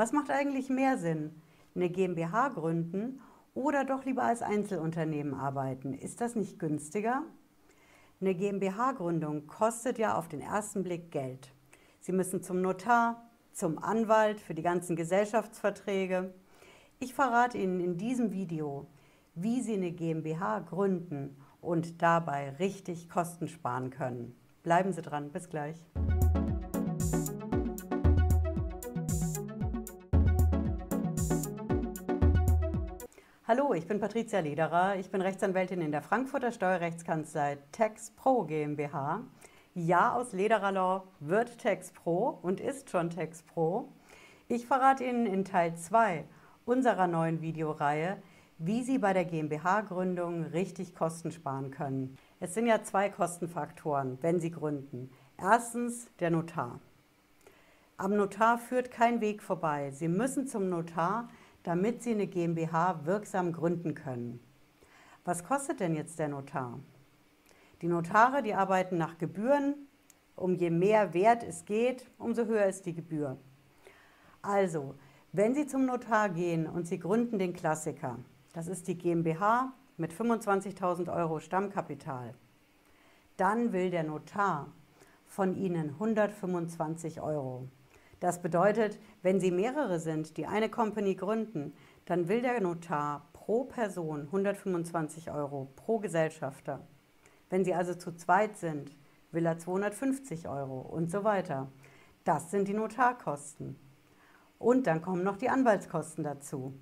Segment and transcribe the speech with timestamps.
[0.00, 1.42] Was macht eigentlich mehr Sinn?
[1.74, 3.20] Eine GmbH gründen
[3.52, 5.92] oder doch lieber als Einzelunternehmen arbeiten?
[5.92, 7.24] Ist das nicht günstiger?
[8.18, 11.52] Eine GmbH-Gründung kostet ja auf den ersten Blick Geld.
[12.00, 16.32] Sie müssen zum Notar, zum Anwalt für die ganzen Gesellschaftsverträge.
[16.98, 18.86] Ich verrate Ihnen in diesem Video,
[19.34, 24.34] wie Sie eine GmbH gründen und dabei richtig Kosten sparen können.
[24.62, 25.76] Bleiben Sie dran, bis gleich.
[33.52, 34.94] Hallo, ich bin Patricia Lederer.
[34.94, 39.22] Ich bin Rechtsanwältin in der Frankfurter Steuerrechtskanzlei Tax Pro GmbH.
[39.74, 43.88] Ja, aus Lederer Law wird Tax Pro und ist schon Tax Pro.
[44.46, 46.26] Ich verrate Ihnen in Teil 2
[46.64, 48.22] unserer neuen Videoreihe,
[48.58, 52.16] wie Sie bei der GmbH-Gründung richtig Kosten sparen können.
[52.38, 55.10] Es sind ja zwei Kostenfaktoren, wenn Sie gründen.
[55.36, 56.78] Erstens der Notar.
[57.96, 59.90] Am Notar führt kein Weg vorbei.
[59.90, 61.28] Sie müssen zum Notar,
[61.62, 64.40] damit Sie eine GmbH wirksam gründen können.
[65.24, 66.80] Was kostet denn jetzt der Notar?
[67.82, 69.74] Die Notare, die arbeiten nach Gebühren.
[70.36, 73.36] Um je mehr Wert es geht, umso höher ist die Gebühr.
[74.40, 74.94] Also,
[75.32, 78.18] wenn Sie zum Notar gehen und Sie gründen den Klassiker,
[78.54, 82.34] das ist die GmbH mit 25.000 Euro Stammkapital,
[83.36, 84.72] dann will der Notar
[85.26, 87.68] von Ihnen 125 Euro.
[88.20, 91.72] Das bedeutet, wenn Sie mehrere sind, die eine Company gründen,
[92.04, 96.86] dann will der Notar pro Person 125 Euro pro Gesellschafter.
[97.48, 98.94] Wenn Sie also zu zweit sind,
[99.32, 101.72] will er 250 Euro und so weiter.
[102.24, 103.76] Das sind die Notarkosten.
[104.58, 106.74] Und dann kommen noch die Anwaltskosten dazu.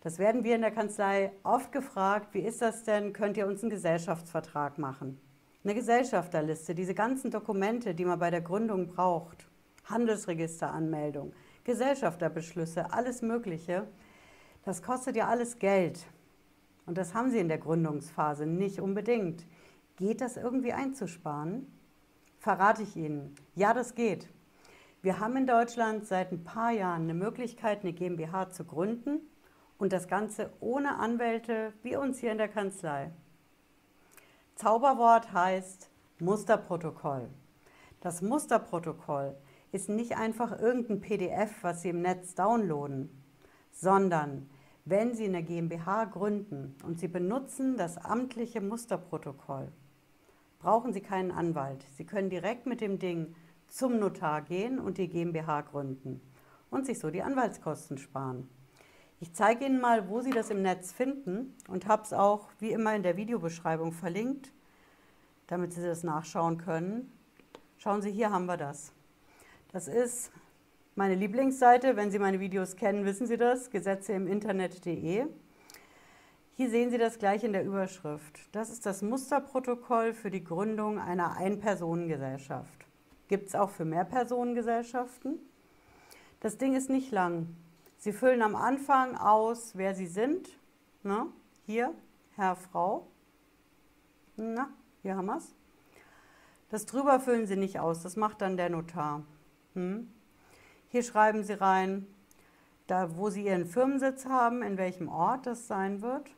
[0.00, 3.62] Das werden wir in der Kanzlei oft gefragt, wie ist das denn, könnt ihr uns
[3.62, 5.18] einen Gesellschaftsvertrag machen?
[5.64, 9.48] Eine Gesellschafterliste, diese ganzen Dokumente, die man bei der Gründung braucht.
[9.84, 11.32] Handelsregisteranmeldung,
[11.64, 13.86] Gesellschafterbeschlüsse, alles Mögliche.
[14.64, 16.06] Das kostet ja alles Geld.
[16.86, 19.46] Und das haben Sie in der Gründungsphase nicht unbedingt.
[19.96, 21.66] Geht das irgendwie einzusparen?
[22.38, 23.34] Verrate ich Ihnen.
[23.54, 24.28] Ja, das geht.
[25.02, 29.20] Wir haben in Deutschland seit ein paar Jahren eine Möglichkeit, eine GmbH zu gründen
[29.78, 33.10] und das Ganze ohne Anwälte wie uns hier in der Kanzlei.
[34.54, 37.28] Zauberwort heißt Musterprotokoll.
[38.00, 39.34] Das Musterprotokoll
[39.74, 43.10] ist nicht einfach irgendein PDF, was Sie im Netz downloaden,
[43.72, 44.48] sondern
[44.84, 49.72] wenn Sie eine GmbH gründen und Sie benutzen das amtliche Musterprotokoll,
[50.60, 51.84] brauchen Sie keinen Anwalt.
[51.96, 53.34] Sie können direkt mit dem Ding
[53.66, 56.20] zum Notar gehen und die GmbH gründen
[56.70, 58.48] und sich so die Anwaltskosten sparen.
[59.18, 62.70] Ich zeige Ihnen mal, wo Sie das im Netz finden und habe es auch wie
[62.70, 64.52] immer in der Videobeschreibung verlinkt,
[65.48, 67.10] damit Sie das nachschauen können.
[67.78, 68.92] Schauen Sie, hier haben wir das.
[69.74, 70.30] Das ist
[70.94, 71.96] meine Lieblingsseite.
[71.96, 73.70] Wenn Sie meine Videos kennen, wissen Sie das.
[73.70, 75.26] Gesetze im Internet.de.
[76.52, 78.38] Hier sehen Sie das gleich in der Überschrift.
[78.52, 82.86] Das ist das Musterprotokoll für die Gründung einer Ein-Personen-Gesellschaft.
[83.26, 85.40] Gibt es auch für Mehrpersonengesellschaften.
[86.38, 87.48] Das Ding ist nicht lang.
[87.96, 90.56] Sie füllen am Anfang aus, wer Sie sind.
[91.02, 91.26] Na,
[91.66, 91.92] hier,
[92.36, 93.08] Herr, Frau.
[94.36, 94.68] Na,
[95.02, 95.52] hier haben wir es.
[96.68, 99.24] Das drüber füllen Sie nicht aus, das macht dann der Notar.
[99.74, 100.08] Hm?
[100.88, 102.06] Hier schreiben Sie rein,
[102.86, 106.30] da, wo Sie Ihren Firmensitz haben, in welchem Ort das sein wird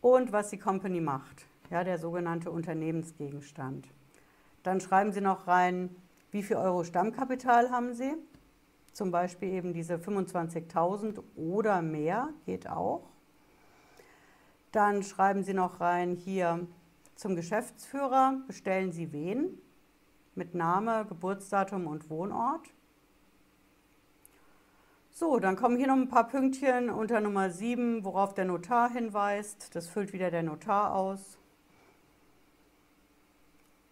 [0.00, 3.88] und was die Company macht, ja, der sogenannte Unternehmensgegenstand.
[4.62, 5.94] Dann schreiben Sie noch rein,
[6.30, 8.14] wie viel Euro Stammkapital haben Sie,
[8.92, 13.08] zum Beispiel eben diese 25.000 oder mehr, geht auch.
[14.72, 16.66] Dann schreiben Sie noch rein hier
[17.14, 19.58] zum Geschäftsführer, bestellen Sie wen,
[20.38, 22.72] mit Name, Geburtsdatum und Wohnort.
[25.10, 29.74] So, dann kommen hier noch ein paar Pünktchen unter Nummer 7, worauf der Notar hinweist.
[29.74, 31.38] Das füllt wieder der Notar aus.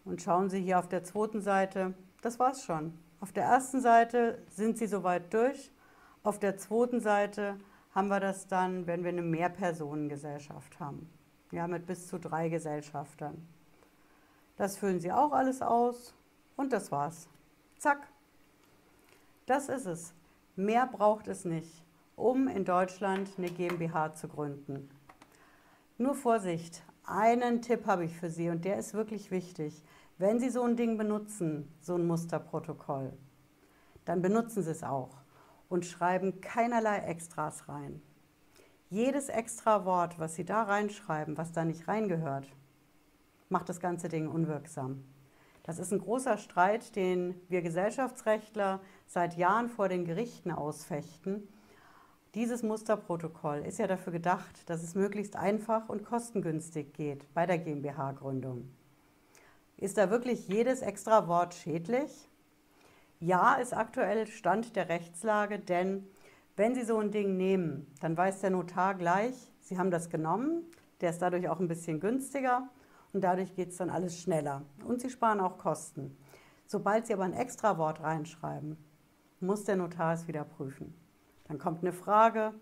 [0.04, 2.96] Und schauen Sie hier auf der zweiten Seite, das war's schon.
[3.20, 5.72] Auf der ersten Seite sind Sie soweit durch.
[6.22, 7.58] Auf der zweiten Seite
[7.92, 11.10] haben wir das dann, wenn wir eine Mehrpersonengesellschaft haben.
[11.50, 13.48] Ja, mit bis zu drei Gesellschaftern.
[14.56, 16.14] Das füllen Sie auch alles aus.
[16.56, 17.28] Und das war's.
[17.78, 18.08] Zack.
[19.44, 20.14] Das ist es.
[20.56, 21.84] Mehr braucht es nicht,
[22.16, 24.88] um in Deutschland eine GmbH zu gründen.
[25.98, 29.82] Nur Vorsicht, einen Tipp habe ich für Sie und der ist wirklich wichtig.
[30.18, 33.12] Wenn Sie so ein Ding benutzen, so ein Musterprotokoll,
[34.06, 35.18] dann benutzen Sie es auch
[35.68, 38.00] und schreiben keinerlei Extras rein.
[38.88, 42.48] Jedes extra Wort, was Sie da reinschreiben, was da nicht reingehört,
[43.48, 45.04] macht das ganze Ding unwirksam.
[45.66, 51.48] Das ist ein großer Streit, den wir Gesellschaftsrechtler seit Jahren vor den Gerichten ausfechten.
[52.34, 57.58] Dieses Musterprotokoll ist ja dafür gedacht, dass es möglichst einfach und kostengünstig geht bei der
[57.58, 58.70] GmbH-Gründung.
[59.76, 62.28] Ist da wirklich jedes extra Wort schädlich?
[63.18, 66.06] Ja, ist aktuell Stand der Rechtslage, denn
[66.54, 70.62] wenn Sie so ein Ding nehmen, dann weiß der Notar gleich, Sie haben das genommen,
[71.00, 72.68] der ist dadurch auch ein bisschen günstiger
[73.16, 74.66] und dadurch geht es dann alles schneller.
[74.86, 76.14] Und Sie sparen auch Kosten.
[76.66, 78.76] Sobald Sie aber ein Extrawort reinschreiben,
[79.40, 80.92] muss der Notar es wieder prüfen.
[81.44, 82.52] Dann kommt eine Frage.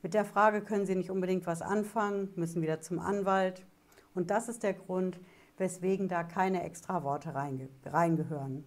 [0.00, 3.66] Mit der Frage können Sie nicht unbedingt was anfangen, müssen wieder zum Anwalt.
[4.14, 5.20] Und das ist der Grund,
[5.58, 8.64] weswegen da keine Extraworte reinge reingehören.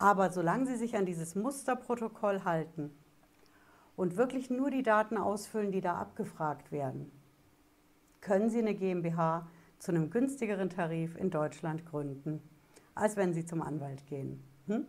[0.00, 2.90] Aber solange Sie sich an dieses Musterprotokoll halten
[3.94, 7.12] und wirklich nur die Daten ausfüllen, die da abgefragt werden,
[8.20, 9.46] können Sie eine GmbH
[9.80, 12.40] zu einem günstigeren Tarif in Deutschland gründen,
[12.94, 14.40] als wenn Sie zum Anwalt gehen.
[14.66, 14.86] Hm?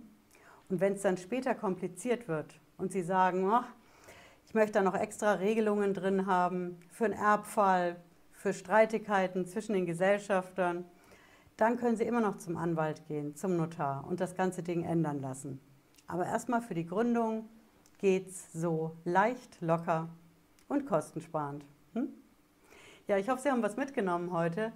[0.70, 3.64] Und wenn es dann später kompliziert wird und Sie sagen, oh,
[4.46, 7.96] ich möchte da noch extra Regelungen drin haben für einen Erbfall,
[8.34, 10.86] für Streitigkeiten zwischen den Gesellschaftern,
[11.56, 15.22] dann können Sie immer noch zum Anwalt gehen, zum Notar und das ganze Ding ändern
[15.22, 15.62] lassen.
[16.08, 17.48] Aber erstmal für die Gründung
[18.00, 20.10] geht es so leicht, locker
[20.68, 21.64] und kostensparend.
[21.94, 22.10] Hm?
[23.08, 24.72] Ja, ich hoffe, Sie haben was mitgenommen heute.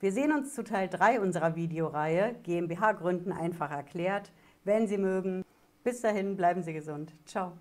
[0.00, 4.32] Wir sehen uns zu Teil 3 unserer Videoreihe GmbH Gründen einfach erklärt.
[4.64, 5.44] Wenn Sie mögen,
[5.84, 7.14] bis dahin bleiben Sie gesund.
[7.24, 7.52] Ciao.